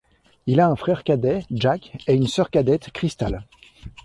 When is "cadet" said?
1.03-1.41